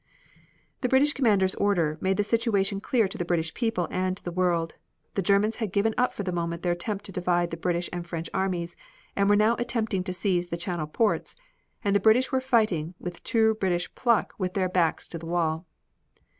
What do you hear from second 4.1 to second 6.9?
to the world. The Germans had given up for the moment their